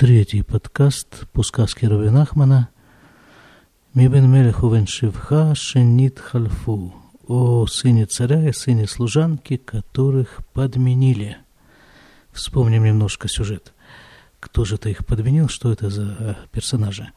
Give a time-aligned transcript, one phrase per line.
[0.00, 2.70] третий подкаст по сказке Раби Нахмана
[3.92, 6.94] «Мибен мелеху вен шивха шенит хальфу»
[7.26, 11.36] о сыне царя и сыне служанки, которых подменили.
[12.32, 13.74] Вспомним немножко сюжет.
[14.40, 17.10] Кто же это их подменил, что это за персонажи?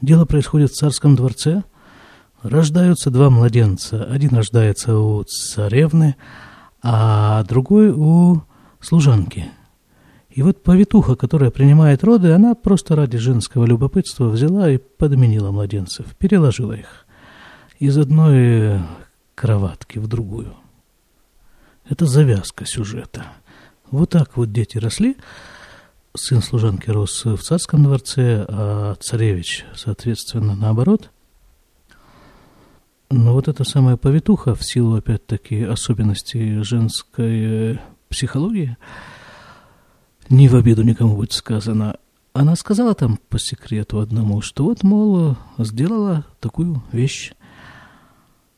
[0.00, 1.62] Дело происходит в царском дворце.
[2.42, 4.02] Рождаются два младенца.
[4.02, 6.16] Один рождается у царевны,
[6.82, 8.40] а другой у
[8.80, 9.50] служанки–
[10.34, 16.06] и вот повитуха, которая принимает роды, она просто ради женского любопытства взяла и подменила младенцев,
[16.16, 17.06] переложила их
[17.78, 18.80] из одной
[19.36, 20.56] кроватки в другую.
[21.88, 23.26] Это завязка сюжета.
[23.92, 25.16] Вот так вот дети росли.
[26.16, 31.10] Сын служанки рос в царском дворце, а царевич, соответственно, наоборот.
[33.08, 38.76] Но вот эта самая повитуха, в силу, опять-таки, особенностей женской психологии–
[40.28, 41.96] не в обиду никому будет сказано.
[42.32, 47.32] Она сказала там по секрету одному, что вот, мол, сделала такую вещь.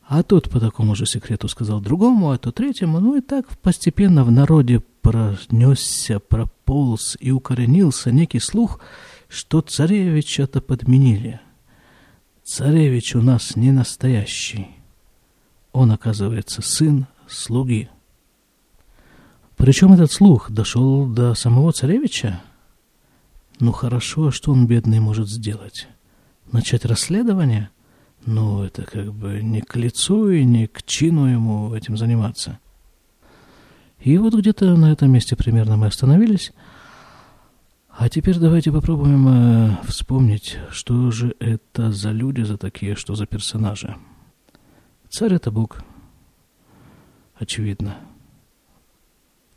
[0.07, 2.99] А тот по такому же секрету сказал другому, а то третьему.
[2.99, 8.79] Ну и так постепенно в народе пронесся, прополз и укоренился некий слух,
[9.27, 11.41] что царевич это подменили.
[12.43, 14.67] Царевич у нас не настоящий.
[15.73, 17.89] Он, оказывается, сын слуги.
[19.57, 22.41] Причем этот слух дошел до самого царевича.
[23.59, 25.87] Ну хорошо, а что он, бедный, может сделать?
[26.51, 27.69] Начать расследование?
[28.25, 32.59] Ну, это как бы не к лицу и не к чину ему этим заниматься.
[33.99, 36.53] И вот где-то на этом месте примерно мы остановились.
[37.89, 43.25] А теперь давайте попробуем э, вспомнить, что же это за люди за такие, что за
[43.25, 43.95] персонажи.
[45.09, 45.83] Царь это Бог.
[47.39, 47.97] Очевидно.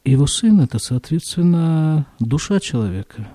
[0.04, 3.28] Его сын– это, соответственно, душа человека.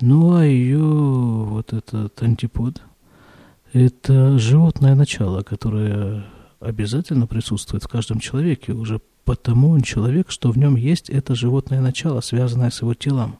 [0.00, 2.82] Ну, а ее вот этот антипод–
[3.72, 6.24] это животное начало, которое
[6.60, 8.72] обязательно присутствует в каждом человеке.
[8.72, 13.38] Уже потому он человек, что в нем есть это животное начало, связанное с его телом.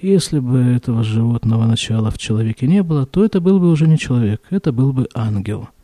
[0.00, 3.98] Если бы этого животного начала в человеке не было, то это был бы уже не
[3.98, 5.68] человек, это был бы ангел–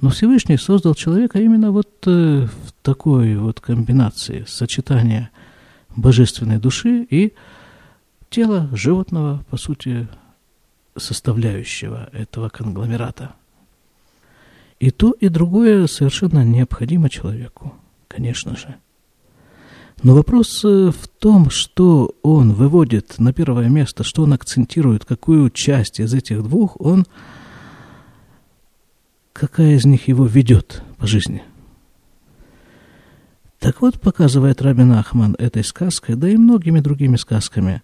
[0.00, 5.30] но Всевышний создал человека именно вот э, в такой вот комбинации сочетания
[5.96, 7.32] божественной души и
[8.30, 10.08] тела животного, по сути,
[10.96, 13.34] составляющего этого конгломерата.
[14.78, 17.74] И то, и другое совершенно необходимо человеку,
[18.06, 18.76] конечно же.
[20.04, 25.50] Но вопрос э, в том, что он выводит на первое место, что он акцентирует, какую
[25.50, 27.04] часть из этих двух он
[29.38, 31.42] какая из них его ведет по жизни.
[33.60, 37.82] Так вот, показывает Рабин Ахман этой сказкой, да и многими другими сказками,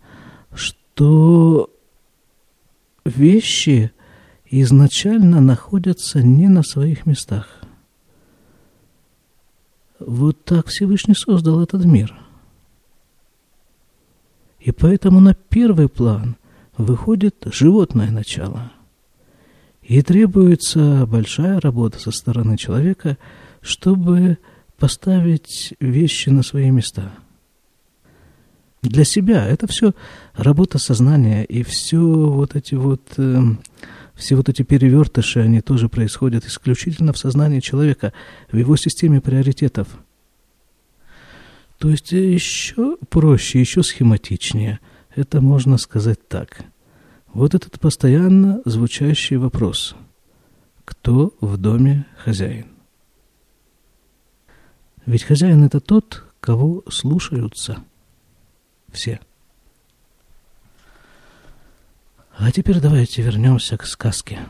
[0.54, 1.70] что
[3.04, 3.92] вещи
[4.50, 7.48] изначально находятся не на своих местах.
[9.98, 12.14] Вот так Всевышний создал этот мир.
[14.60, 16.36] И поэтому на первый план
[16.76, 18.72] выходит животное начало–
[19.84, 23.18] и требуется большая работа со стороны человека,
[23.60, 24.38] чтобы
[24.78, 27.12] поставить вещи на свои места.
[28.82, 29.94] Для себя это все
[30.34, 33.40] работа сознания, и все вот эти вот, э,
[34.14, 38.12] все вот эти перевертыши, они тоже происходят исключительно в сознании человека,
[38.50, 39.88] в его системе приоритетов.
[41.78, 44.80] То есть еще проще, еще схематичнее.
[45.14, 46.64] Это можно сказать так–
[47.34, 49.94] вот этот постоянно звучащий вопрос.
[50.84, 52.68] Кто в доме хозяин?
[55.04, 57.78] Ведь хозяин это тот, кого слушаются
[58.90, 59.20] все.
[62.36, 64.40] А теперь давайте вернемся к сказке.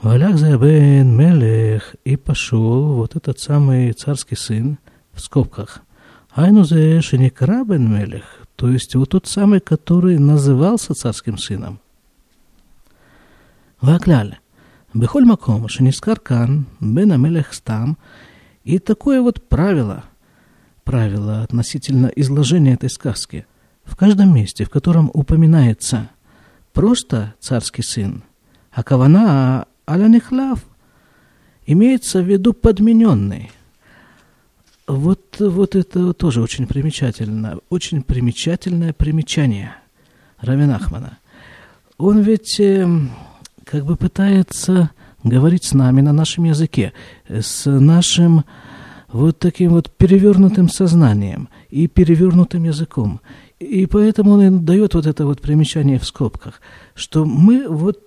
[0.00, 4.78] Валях Забен Мелех и пошел вот этот самый царский сын
[5.12, 5.82] в скобках.
[6.30, 11.78] Айнузе Шеникрабен Мелех, то есть вот тот самый, который назывался царским сыном.
[15.26, 17.98] Маком, шенискар кан, бен амелех стам.
[18.64, 20.04] И такое вот правило,
[20.84, 23.46] правило относительно изложения этой сказки.
[23.84, 26.10] В каждом месте, в котором упоминается
[26.72, 28.24] просто царский сын,
[28.72, 30.64] а кавана аля нехлав,
[31.66, 33.52] имеется в виду подмененный–
[34.86, 37.58] вот, вот это тоже очень примечательно.
[37.70, 39.74] Очень примечательное примечание
[40.38, 41.18] Равина Ахмана.
[41.98, 42.86] Он ведь э,
[43.64, 44.90] как бы пытается
[45.24, 46.92] говорить с нами на нашем языке,
[47.28, 48.44] с нашим
[49.10, 53.20] вот таким вот перевернутым сознанием и перевернутым языком.
[53.58, 56.60] И поэтому он и дает вот это вот примечание в скобках,
[56.94, 58.00] что мы вот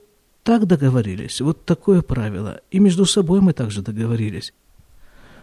[0.44, 4.54] так договорились, вот такое правило, и между собой мы также договорились,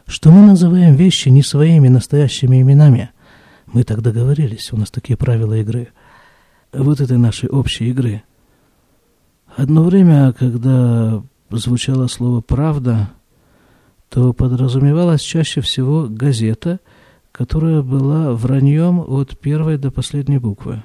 [0.07, 3.11] что мы называем вещи не своими настоящими именами.
[3.67, 5.89] Мы так договорились, у нас такие правила игры.
[6.73, 8.23] Вот этой нашей общей игры.
[9.57, 13.11] Одно время, когда звучало слово «правда»,
[14.09, 16.81] то подразумевалась чаще всего газета,
[17.33, 20.83] которая была враньем от первой до последней буквы.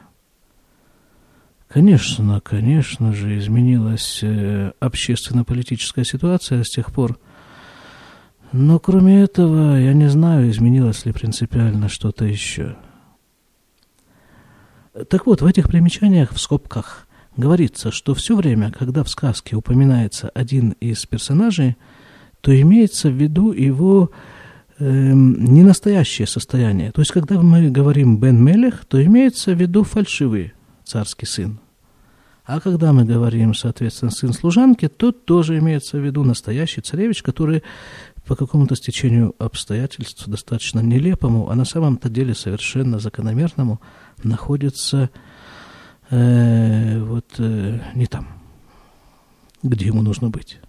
[1.67, 7.17] Конечно, конечно же, изменилась э, общественно-политическая ситуация с тех пор.
[8.51, 12.75] Но кроме этого, я не знаю, изменилось ли принципиально что-то еще.
[15.09, 17.07] Так вот, в этих примечаниях, в скобках,
[17.37, 21.77] говорится, что все время, когда в сказке упоминается один из персонажей,
[22.41, 24.11] то имеется в виду его
[24.79, 24.83] э,
[25.13, 26.91] ненастоящее состояние.
[26.91, 31.59] То есть, когда мы говорим Бен Мелех, то имеется в виду фальшивый царский сын.
[32.43, 37.63] А когда мы говорим, соответственно, сын служанки, то тоже имеется в виду настоящий царевич, который
[38.25, 43.81] по какому-то стечению обстоятельств достаточно нелепому, а на самом-то деле совершенно закономерному,
[44.23, 45.09] находится
[46.09, 48.27] э, вот э, не там,
[49.63, 50.59] где ему нужно быть.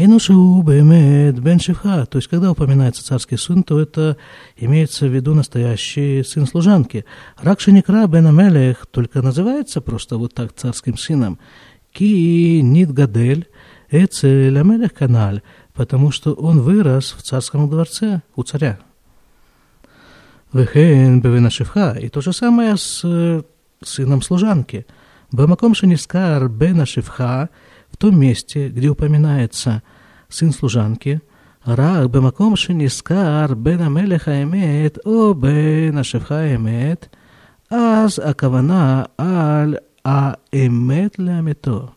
[0.00, 2.06] Инушу бемет бен шифха.
[2.06, 4.16] То есть, когда упоминается царский сын, то это
[4.56, 7.04] имеется в виду настоящий сын служанки.
[7.36, 11.40] Ракши Некра бен Амелех только называется просто вот так царским сыном.
[11.92, 13.48] Ки нит гадель
[13.90, 15.42] Эцелямелех каналь,
[15.74, 18.78] потому что он вырос в царском дворце у царя.
[20.52, 23.42] Вехен бевенашивха, и то же самое с э,
[23.82, 24.86] сыном служанки.
[25.30, 27.50] Бамаком шенискар бенашивха,
[27.90, 29.82] в том месте, где упоминается
[30.28, 31.20] сын служанки,
[31.64, 37.10] рах бамаком шенискар бенамелеха эмет, о бенашивха эмет,
[37.70, 41.94] аз акавана аль а эмет лямето.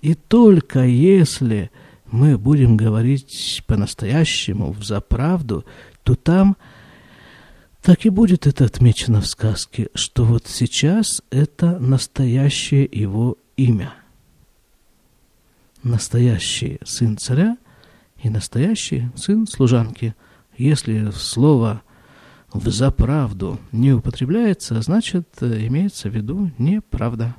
[0.00, 1.70] И только если
[2.10, 5.64] мы будем говорить по-настоящему, в заправду,
[6.02, 6.56] то там
[7.82, 13.94] так и будет это отмечено в сказке, что вот сейчас это настоящее его имя–
[15.86, 17.56] настоящий сын царя
[18.22, 20.14] и настоящий сын служанки.
[20.56, 21.82] Если слово
[22.52, 27.34] в заправду не употребляется, значит, имеется в виду неправда.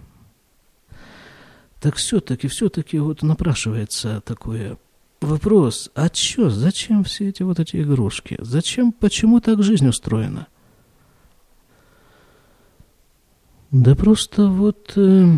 [1.88, 4.78] Так все-таки, все-таки вот напрашивается такой
[5.22, 8.36] вопрос, а чё, зачем все эти вот эти игрушки?
[8.42, 10.48] Зачем, почему так жизнь устроена?
[13.72, 14.98] Да просто вот...
[14.98, 15.38] Э,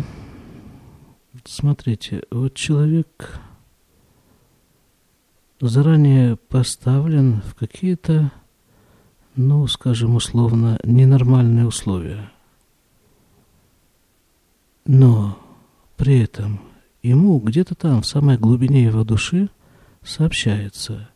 [1.44, 3.38] Смотрите, вот человек
[5.60, 8.32] заранее поставлен в какие-то,
[9.36, 12.32] ну, скажем условно, ненормальные условия.
[14.84, 15.38] Но
[16.00, 16.60] при этом
[17.02, 19.50] ему где-то там, в самой глубине его души,
[20.02, 21.10] сообщается,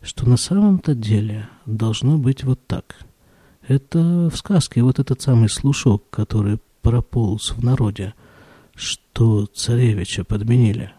[0.00, 2.94] что на самом-то деле должно быть вот так.
[3.66, 8.14] Это в сказке вот этот самый слушок, который прополз в народе–
[8.80, 10.92] что царевича подменили.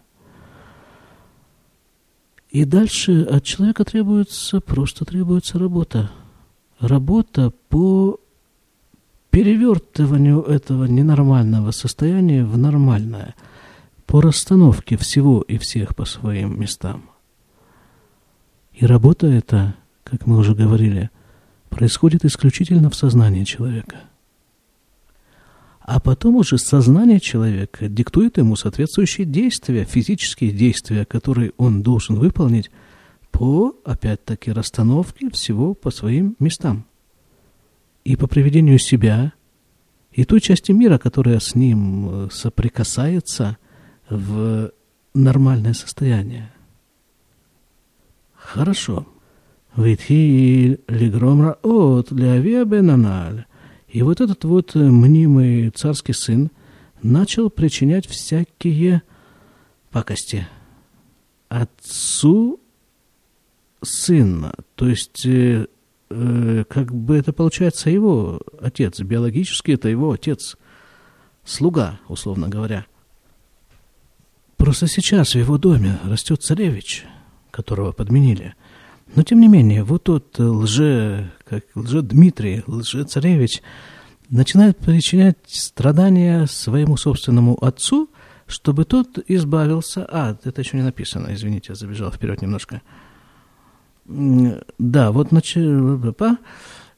[2.52, 6.12] И дальше от человека требуется, просто требуется работа.
[6.80, 8.20] Работа по
[9.32, 13.36] перевертыванию этого ненормального состояния в нормальное,
[14.06, 17.10] по расстановке всего и всех по своим местам.
[18.74, 21.10] И работа эта, как мы уже говорили,
[21.70, 24.02] происходит исключительно в сознании человека–
[25.82, 32.72] а потом уже сознание человека диктует ему соответствующие действия, физические действия, которые он должен выполнить
[33.32, 36.86] по, опять-таки, расстановке всего по своим местам.
[38.04, 39.34] И по приведению себя,
[40.12, 43.58] и той части мира, которая с ним э, соприкасается
[44.10, 44.72] в
[45.14, 46.52] нормальное состояние.
[48.34, 49.08] Хорошо.
[49.76, 53.46] Витхиль лигромра от леавия бенаналь.
[53.88, 56.52] И вот этот вот э, мнимый царский сын
[57.02, 59.04] начал причинять всякие
[59.92, 60.48] пакости
[61.52, 62.60] отцу
[63.82, 64.54] сына.
[64.76, 65.26] То есть,
[66.12, 69.00] э, как бы это получается его отец.
[69.00, 70.58] Биологически это его отец.
[71.44, 72.86] Слуга, условно говоря.
[74.58, 77.06] Просто сейчас в его доме растет царевич,
[77.50, 78.54] которого подменили.
[79.16, 83.62] Но, тем не менее, вот тот лже, как лже-Дмитрий, лже-царевич,
[84.30, 88.10] начинает причинять страдания своему собственному отцу,
[88.48, 90.06] чтобы тот избавился...
[90.10, 92.82] А, это еще не написано, извините, я забежал вперед немножко.
[94.06, 95.64] Да, вот значит,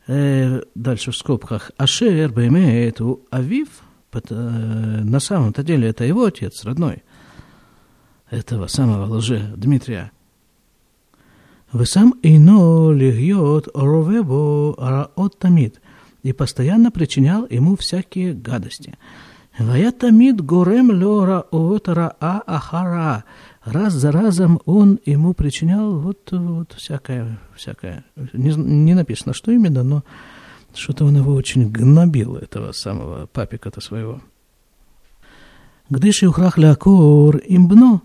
[0.08, 3.84] э, дальше в скобках, Ашер Баймеэту Авив,
[4.14, 7.04] э, на самом-то деле это его отец родной,
[8.30, 10.12] этого самого лже Дмитрия.
[11.72, 15.82] Вы сам ино льет ровебо раот тамид
[16.22, 18.96] и постоянно причинял ему всякие гадости.
[19.58, 23.24] Вая тамид горем лё раот раа ахара.
[23.66, 28.04] Раз за разом он ему причинял вот, вот всякое, всякое.
[28.34, 30.04] Не, не написано, что именно, но
[30.74, 34.22] что-то он его очень гнобил, этого самого папика-то своего.
[35.90, 38.02] Гдыши ухрах лякор имбно,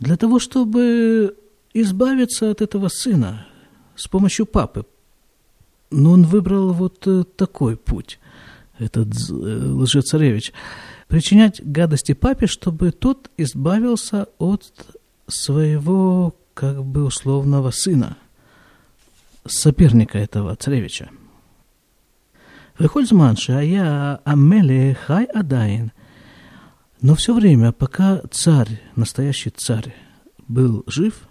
[0.00, 1.36] для того, чтобы
[1.74, 3.46] избавиться от этого сына
[3.94, 4.84] с помощью папы.
[5.90, 8.18] Но он выбрал вот э, такой путь,
[8.78, 10.52] этот э, лжецаревич
[11.08, 14.72] причинять гадости папе, чтобы тот избавился от
[15.26, 18.16] своего, как бы условного сына,
[19.46, 21.10] соперника этого царевича.
[22.78, 25.92] а я Амеле Хай Адайн.
[27.00, 29.94] Но все время, пока царь, настоящий царь,
[30.46, 31.28] был жив,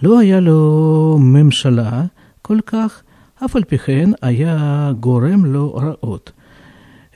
[0.00, 2.10] Ло я ло мемшала
[2.42, 3.04] кольках,
[3.38, 6.34] афальпихен, а я горем ло раот–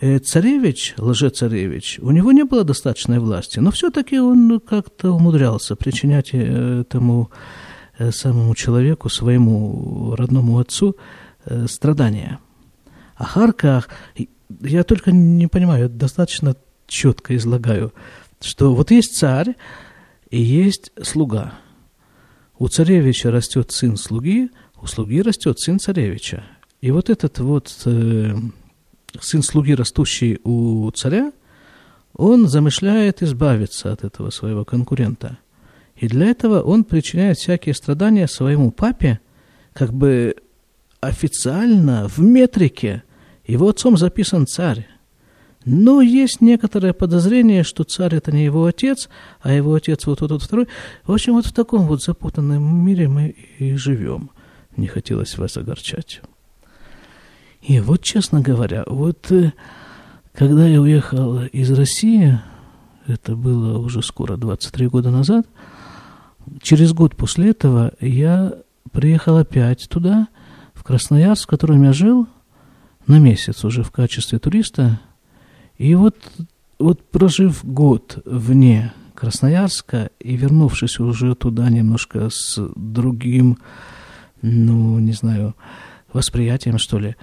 [0.00, 7.30] Царевич, лжецаревич, у него не было достаточной власти, но все-таки он как-то умудрялся причинять этому
[8.10, 10.96] самому человеку, своему родному отцу,
[11.66, 12.38] страдания.
[13.16, 13.88] А Харках,
[14.60, 16.54] я только не понимаю, достаточно
[16.86, 17.92] четко излагаю,
[18.40, 19.56] что вот есть царь
[20.30, 21.54] и есть слуга–
[22.58, 24.50] у царевича растет сын слуги,
[24.80, 26.44] у слуги растет сын царевича.
[26.80, 28.34] И вот этот вот э,
[29.20, 31.32] сын слуги, растущий у царя,
[32.14, 35.38] он замышляет избавиться от этого своего конкурента.
[35.96, 39.20] И для этого он причиняет всякие страдания своему папе,
[39.72, 40.36] как бы
[41.00, 43.02] официально в метрике.
[43.46, 44.86] Его отцом записан царь.
[45.64, 49.08] Но есть некоторое подозрение, что царь это не его отец,
[49.40, 50.68] а его отец вот тот вот второй.
[51.04, 54.30] В общем, вот в таком вот запутанном мире мы и живем.
[54.76, 56.22] Не хотелось вас огорчать.
[57.62, 59.52] И вот, честно говоря, вот э,
[60.32, 62.38] когда я уехал из России,
[63.06, 65.46] это было уже скоро 23 года назад,
[66.62, 68.54] через год после этого я
[68.92, 70.28] приехал опять туда,
[70.74, 72.28] в Красноярск, в котором я жил,
[73.06, 75.00] на месяц уже в качестве туриста,
[75.76, 76.16] и вот,
[76.78, 83.58] вот прожив год вне Красноярска и вернувшись уже туда немножко с другим,
[84.42, 85.56] ну, не знаю,
[86.12, 87.16] восприятием, что ли,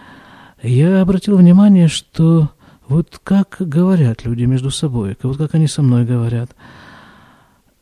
[0.61, 2.49] я обратил внимание, что
[2.87, 6.51] вот как говорят люди между собой, вот как они со мной говорят,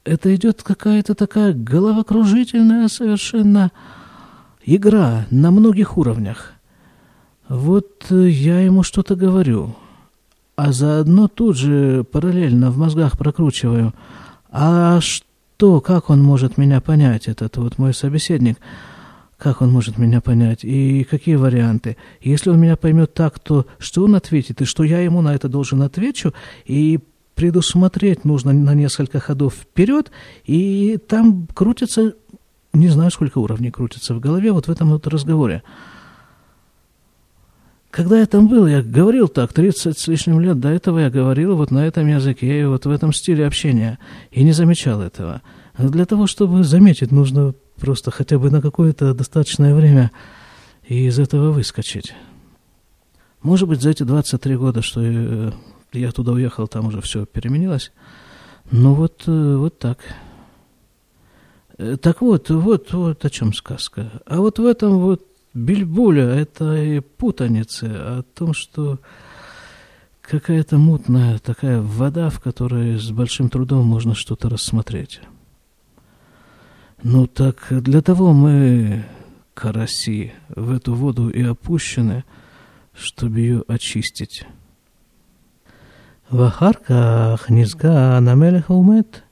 [0.06, 3.72] это идет какая-то такая головокружительная совершенно
[4.65, 6.53] игра на многих уровнях.
[7.48, 9.75] Вот я ему что-то говорю,
[10.56, 13.94] а заодно тут же параллельно в мозгах прокручиваю,
[14.51, 18.58] а что, как он может меня понять, этот вот мой собеседник,
[19.43, 21.97] как он может меня понять, и какие варианты.
[22.21, 25.50] Если он меня поймет так, то что он ответит, и что я ему на это
[25.50, 26.33] должен отвечу,
[26.65, 27.00] и
[27.35, 30.12] предусмотреть нужно на несколько ходов вперед,
[30.45, 32.13] и там крутится,
[32.71, 35.62] не знаю, сколько уровней крутится в голове вот в этом вот разговоре.
[37.91, 41.57] Когда я там был, я говорил так, 30 с лишним лет до этого я говорил
[41.57, 44.00] вот на этом языке и вот в этом стиле общения,
[44.31, 45.41] и не замечал этого.
[45.77, 47.53] Для того, чтобы заметить, нужно
[47.84, 50.10] просто хотя бы на какое-то достаточное время
[50.88, 52.13] и из этого выскочить.
[53.42, 55.52] Может быть, за эти 23 года, что я,
[55.92, 57.92] я туда уехал, там уже все переменилось.
[58.72, 60.00] Но вот, э, вот так.
[61.78, 64.10] Э, так вот, вот, вот о чем сказка.
[64.25, 69.00] А вот в этом вот бельбуля этой путаницы, о том, что
[70.22, 75.20] какая-то мутная такая вода, в которой с большим трудом можно что-то рассмотреть.
[77.03, 79.05] Ну так для того мы,
[79.53, 82.24] караси, в эту воду и опущены,
[82.93, 84.45] чтобы ее очистить.
[86.29, 89.24] Вахарка хнизга намелеха умет,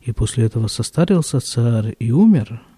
[0.00, 2.62] и после этого состарился царь и умер–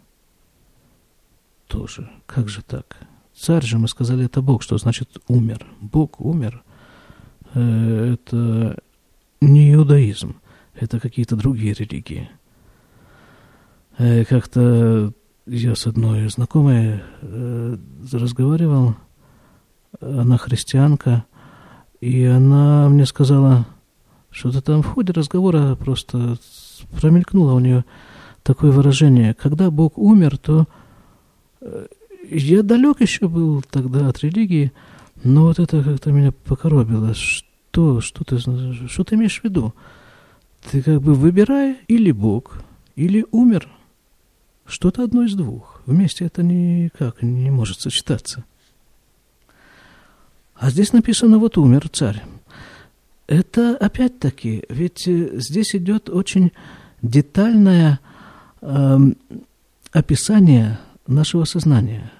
[1.73, 2.11] тоже.
[2.27, 2.99] Как же так?
[3.35, 4.63] Царь же, мы сказали, это Бог.
[4.63, 5.67] Что значит умер?
[5.81, 6.63] Бог умер.
[7.55, 8.77] Э, это
[9.41, 10.37] не иудаизм.
[10.75, 12.29] Это какие-то другие религии.
[13.99, 15.13] Э, как-то
[15.47, 17.77] я с одной знакомой э,
[18.13, 18.95] разговаривал,
[20.01, 21.25] она христианка,
[22.01, 23.67] и она мне сказала,
[24.31, 26.37] что-то там в ходе разговора просто
[27.01, 27.85] промелькнуло у нее
[28.43, 29.35] такое выражение.
[29.35, 30.67] Когда Бог умер, то
[32.29, 34.73] я далек еще был тогда от религии,
[35.23, 37.15] но вот это как-то меня покоробило.
[37.15, 39.75] Что, что ты, что ты имеешь в виду?
[40.71, 42.63] Ты как бы выбирай или Бог,
[42.97, 43.69] или умер.
[44.73, 45.83] Что-то одно из двух.
[45.85, 48.43] Вместе это никак не может сочетаться.
[50.55, 52.23] А здесь написано вот умер царь.
[53.27, 56.53] Это опять-таки, ведь э, здесь идет очень
[57.03, 58.01] детальное
[58.63, 58.99] э,
[59.93, 62.11] описание нашего сознания.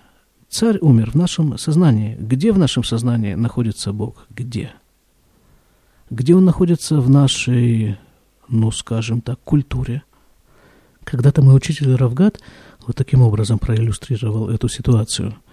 [0.51, 2.19] Царь умер в нашем сознании.
[2.21, 4.27] Где в нашем сознании находится Бог?
[4.29, 4.73] Где?
[6.11, 7.97] Где он находится в нашей,
[8.47, 10.03] ну, скажем так, культуре?
[11.05, 12.41] Когда-то мой учитель Равгат
[12.87, 15.37] вот таким образом проиллюстрировал эту ситуацию–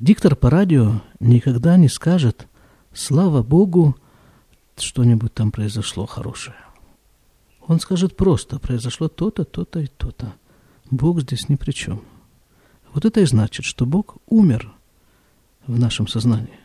[0.00, 2.48] Диктор по радио никогда не скажет
[2.94, 3.96] «Слава Богу,
[4.78, 6.56] что-нибудь там произошло хорошее».
[7.66, 10.32] Он скажет просто «Произошло то-то, то-то и то-то».
[10.90, 12.02] Бог здесь ни при чем.
[12.94, 14.72] Вот это и значит, что Бог умер
[15.66, 16.58] в нашем сознании.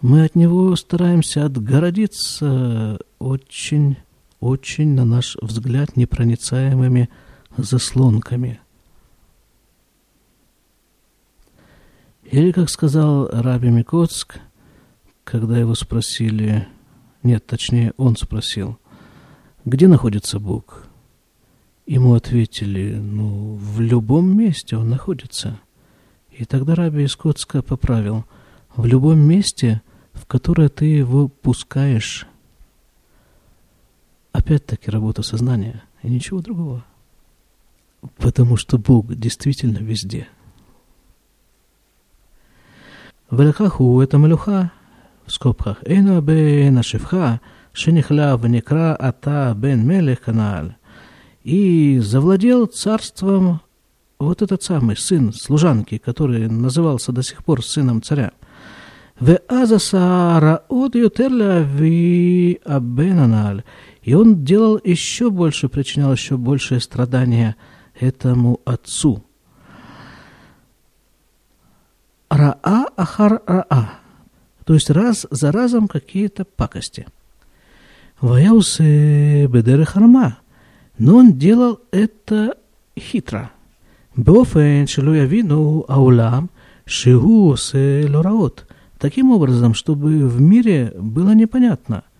[0.00, 3.98] Мы от Него стараемся отгородиться очень,
[4.42, 7.08] очень, на наш взгляд, непроницаемыми
[7.56, 8.60] заслонками–
[12.32, 14.40] Или, как сказал Раби Микоцк,
[15.22, 16.66] когда его спросили,
[17.22, 18.78] нет, точнее, он спросил,
[19.66, 20.86] где находится Бог?
[21.84, 25.60] Ему ответили, ну, в любом месте он находится.
[26.30, 28.24] И тогда Раби из поправил,
[28.74, 29.82] в любом месте,
[30.14, 32.26] в которое ты его пускаешь
[34.32, 36.84] опять-таки работа сознания и ничего другого.
[38.16, 40.26] Потому что Бог действительно везде.
[43.30, 44.72] Велихаху это малюха
[45.24, 45.78] в скобках.
[45.84, 47.40] Эйна бейна шифха
[47.72, 50.74] шенихля вникра ата бен мелех канааль.
[51.44, 53.60] И завладел царством
[54.18, 58.32] вот этот самый сын служанки, который назывался до сих пор сыном царя.
[59.20, 63.62] Ве азаса раот ютер ви абенаналь.
[64.02, 67.56] И он делал еще больше, причинял еще большее страдание
[67.98, 69.24] этому отцу.
[72.28, 73.90] Раа ахар раа.
[74.64, 77.06] То есть раз за разом какие-то пакости.
[78.20, 80.38] Ваяусы бедеры харма.
[80.98, 82.56] Но он делал это
[82.98, 83.50] хитро.
[84.16, 86.50] Бофен шилуя вину аулам
[86.84, 88.66] шигу лораот.
[88.98, 92.02] Таким образом, чтобы в мире было непонятно–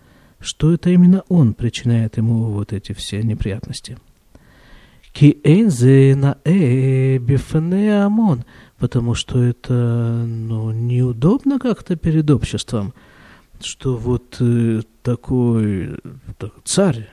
[0.43, 3.97] что это именно он причиняет ему вот эти все неприятности.
[5.11, 7.19] Ки эйнзе на э
[8.03, 8.43] амон–
[8.83, 12.93] потому что это ну, неудобно как-то перед обществом,
[13.61, 15.95] что вот э, такой
[16.37, 17.09] так, царь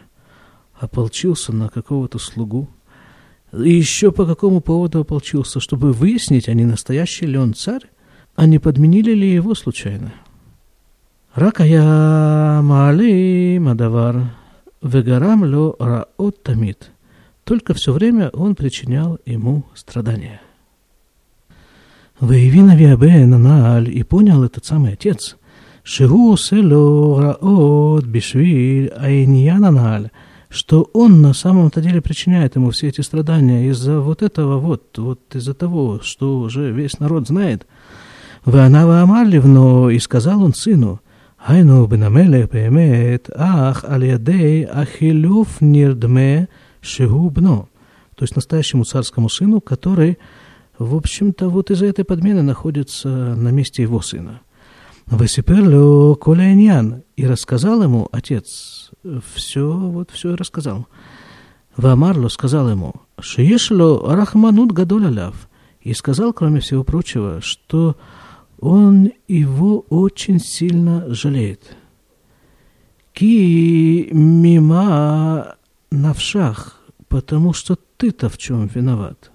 [0.75, 2.69] ополчился на какого-то слугу.
[3.53, 7.85] И еще по какому поводу ополчился, чтобы выяснить, а не настоящий ли он царь,
[8.35, 10.13] а не подменили ли его случайно.
[11.34, 14.32] Ракая мали мадавар,
[14.82, 16.92] вегарам ло раот тамит.
[17.44, 20.42] Только все время он причинял ему страдания.
[22.22, 25.36] והבין אבי הבן הנעל, и понял этот самый отец,
[25.84, 30.08] שהוא עושה לו רעות בשביל העניין הנעל,
[30.50, 35.20] что он на самом-то деле причиняет ему все эти страдания из-за вот этого вот, вот
[35.34, 37.68] из-за того, что уже весь народ знает.
[38.46, 41.02] Ванава Амарливно, и сказал он сыну,
[41.48, 46.44] היינו בן המלך באמת, אך על ידי החילוף נרדמה
[46.82, 47.66] שהוא бно,
[48.16, 50.18] То есть настоящему царскому сыну, который
[50.78, 54.42] в общем-то, вот из-за этой подмены находится на месте его сына.
[55.06, 58.92] Васиперлю Коляйнян и рассказал ему отец,
[59.34, 60.88] все, вот все рассказал.
[61.78, 65.48] Вамарло сказал ему, Шиешло Рахманут Гадоляляв,
[65.82, 67.96] и сказал, кроме всего прочего, что
[68.61, 71.77] он его очень сильно жалеет.
[73.13, 75.57] Ки мима
[75.91, 79.31] навшах, потому что ты-то в чем виноват.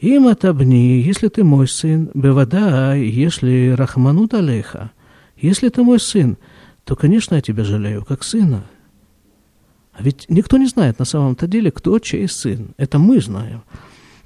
[0.00, 4.90] Им отобни, если ты мой сын, бевада, если рахманут алейха,
[5.36, 6.38] если ты мой сын,
[6.84, 8.64] то, конечно, я тебя жалею, как сына.
[9.92, 12.74] А ведь никто не знает на самом-то деле, кто чей сын.
[12.78, 13.62] Это мы знаем,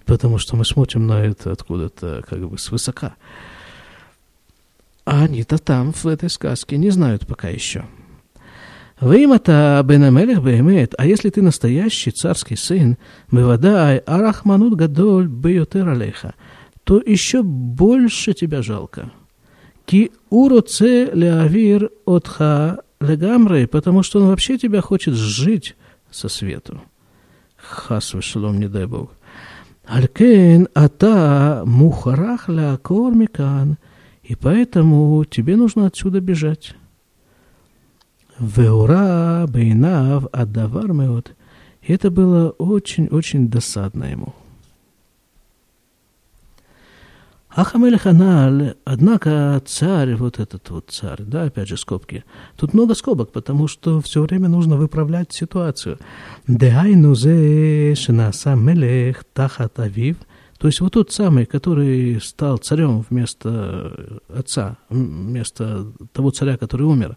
[0.07, 3.15] потому что мы смотрим на это откуда-то как бы свысока.
[5.05, 7.85] А они-то там, в этой сказке, не знают пока еще.
[9.01, 12.97] Веймата Бенамелех Беймет, а если ты настоящий царский сын,
[13.31, 16.35] Бевадай Арахманут Гадоль Бейотер Алеха,
[16.85, 19.11] то еще больше тебя жалко.
[19.85, 25.77] Ки уроце леавир отха легамрей, потому что он вообще тебя хочет жить
[26.11, 26.81] со свету.
[27.57, 29.11] Хас шалом, не дай Бог.
[29.87, 33.77] Алькен ата мухарахля кормикан.
[34.23, 36.75] И поэтому тебе нужно отсюда бежать.
[38.39, 41.35] Веура бейнав адавар меот.
[41.87, 44.35] Это было очень-очень досадно ему.
[47.57, 52.25] Ахамель Ханаль, однако царь, вот этот вот царь, да, опять же скобки.
[52.57, 55.99] Тут много скобок, потому что все время нужно выправлять ситуацию.
[56.49, 60.17] Деайну зе шинаса мелех тахат авив.
[60.59, 67.17] То есть вот тот самый, который стал царем вместо отца, вместо того царя, который умер.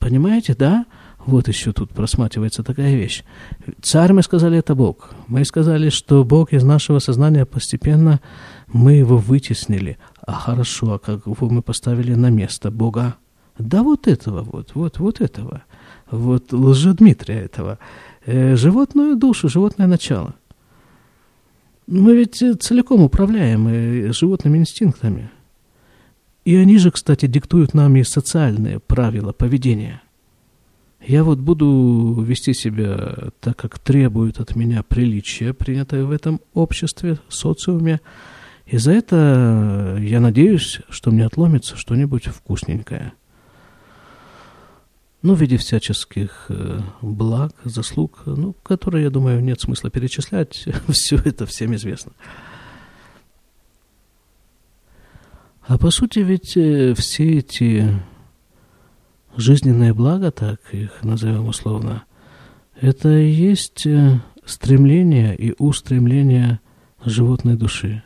[0.00, 0.84] Понимаете, да?
[1.26, 3.24] Вот еще тут просматривается такая вещь.
[3.82, 5.10] Царь, мы сказали, это Бог.
[5.26, 8.20] Мы сказали, что Бог из нашего сознания постепенно,
[8.68, 9.98] мы его вытеснили.
[10.24, 13.16] А хорошо, а как его мы поставили на место Бога?
[13.58, 15.62] Да вот этого вот, вот, вот этого.
[16.12, 17.80] Вот лжедмитрия этого.
[18.24, 20.34] Э, животную душу, животное начало.
[21.88, 25.30] Мы ведь целиком управляем э, животными инстинктами.
[26.44, 30.02] И они же, кстати, диктуют нам и социальные правила поведения–
[31.06, 37.18] я вот буду вести себя так, как требует от меня приличия, принятое в этом обществе,
[37.28, 38.00] социуме.
[38.66, 43.12] И за это я надеюсь, что мне отломится что-нибудь вкусненькое.
[45.22, 50.66] Ну, в виде всяческих э, благ, заслуг, ну, которые, я думаю, нет смысла перечислять.
[50.88, 52.12] Все это всем известно.
[55.62, 58.00] А по сути ведь э, все эти
[59.36, 62.04] жизненное благо, так их назовем условно,
[62.80, 66.60] это и есть э, стремление и устремление
[67.04, 68.02] животной души.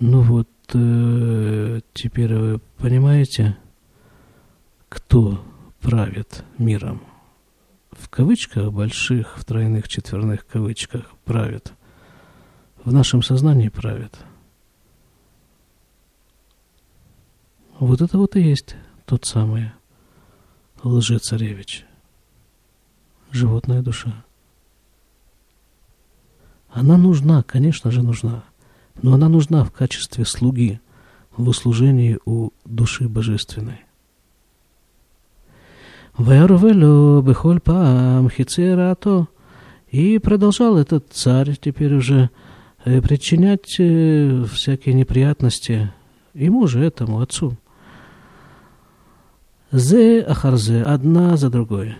[0.00, 3.56] Ну вот, э, теперь вы понимаете,
[4.88, 5.44] кто
[5.80, 7.02] правит миром?
[7.90, 11.72] В кавычках больших, в тройных, четверных кавычках правит.
[12.84, 14.18] В нашем сознании правит.
[17.78, 19.72] Вот это вот и есть тот самый
[20.82, 21.84] лжецаревич,
[23.30, 24.24] животная душа.
[26.70, 28.44] Она нужна, конечно же нужна,
[29.02, 30.80] но она нужна в качестве слуги
[31.36, 33.80] в услужении у души божественной.
[36.16, 39.28] Вэрвелю бехоль паам хицерато.
[39.90, 42.30] И продолжал этот царь теперь уже
[42.84, 45.92] э, причинять э, всякие неприятности
[46.32, 47.58] ему же, этому отцу.
[49.72, 51.94] Зе ахарзе, одна за другой.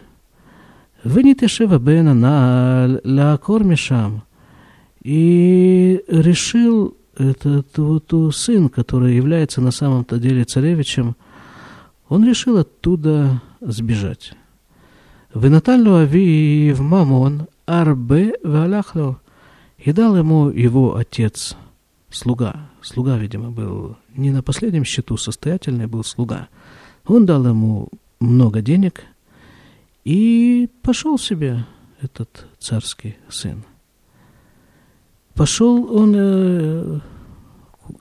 [1.05, 4.25] Вы не тешева бена на ля кормишам.
[5.03, 11.17] И решил этот вот сын, который является на самом-то деле царевичем,
[12.11, 14.35] он решил оттуда сбежать.
[15.33, 19.19] В Наталью Ави в Мамон Арбе Валяхло
[19.79, 21.57] и дал ему его отец,
[22.11, 22.69] слуга.
[22.83, 26.49] Слуга, видимо, был не на последнем счету состоятельный, был слуга–
[27.07, 27.89] он дал ему
[28.21, 29.05] много денег
[30.05, 31.65] и пошел себе
[32.01, 33.65] этот царский сын.
[35.35, 37.01] Пошел он э,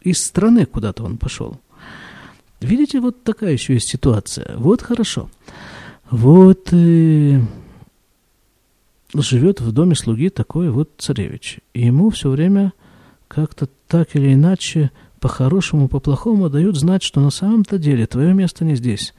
[0.02, 1.60] из страны куда-то он пошел.
[2.60, 4.56] Видите, вот такая еще есть ситуация.
[4.58, 5.30] Вот хорошо.
[6.10, 7.40] Вот э,
[9.14, 11.60] живет в доме слуги такой вот царевич.
[11.74, 12.74] И ему все время
[13.28, 18.76] как-то так или иначе по-хорошему, по-плохому дают знать, что на самом-то деле твое место не
[18.76, 19.14] здесь.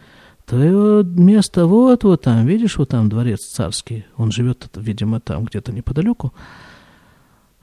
[0.45, 4.05] Твое место вот, вот там, видишь, вот там дворец царский.
[4.17, 6.35] Он живет, видимо, там где-то неподалеку,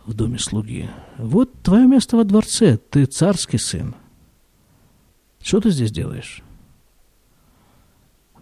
[0.05, 0.89] в доме слуги.
[1.17, 3.93] Вот твое место во дворце, ты царский сын.
[5.41, 6.41] Что ты здесь делаешь?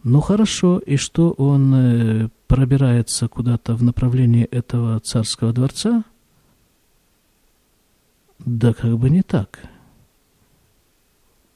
[0.04, 6.04] Ну хорошо, и что он э, пробирается куда-то в направлении этого царского дворца?
[8.38, 9.60] Да как бы не так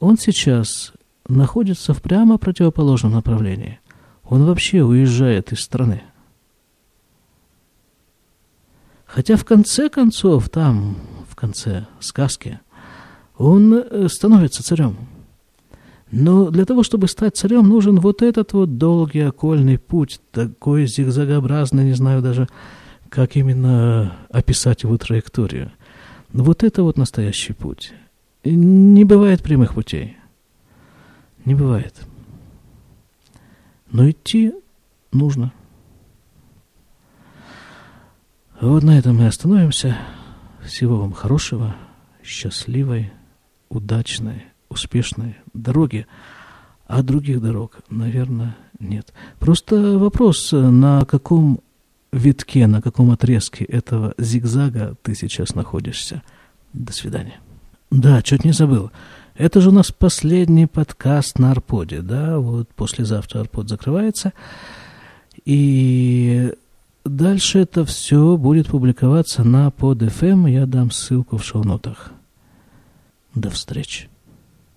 [0.02, 0.94] он сейчас
[1.30, 3.80] находится в прямо противоположном направлении.
[4.24, 6.02] Он вообще уезжает из страны.
[9.06, 10.98] Хотя в конце концов, там,
[11.30, 12.60] в конце сказки,
[13.38, 14.98] он э, становится царем.
[16.10, 21.86] Но для того, чтобы стать царем, нужен вот этот вот долгий окольный путь, такой зигзагообразный,
[21.86, 22.48] не знаю даже,
[23.10, 25.72] как именно описать его траекторию.
[26.34, 27.94] Вот это вот настоящий путь.
[28.44, 30.18] Не бывает прямых путей.
[31.46, 32.02] Не бывает.
[33.92, 34.54] Но идти
[35.12, 35.54] нужно.
[38.60, 39.98] Вот на этом мы остановимся.
[40.64, 41.76] Всего вам хорошего,
[42.24, 43.12] счастливой,
[43.70, 46.06] удачной, успешной дороги.
[46.88, 49.14] А других дорог, наверное, нет.
[49.40, 51.62] Просто вопрос, на каком
[52.12, 56.22] витке, на каком отрезке этого зигзага ты сейчас находишься.
[56.74, 57.40] До свидания.
[57.92, 58.90] Да, чуть не забыл.
[59.36, 62.40] Это же у нас последний подкаст на Арподе, да?
[62.40, 64.32] Вот послезавтра Арпод закрывается.
[65.44, 66.54] И
[67.04, 70.50] дальше это все будет публиковаться на PodFM.
[70.50, 72.12] Я дам ссылку в шоу-нотах.
[73.36, 74.10] До встречи.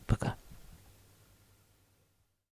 [0.07, 0.35] Пока.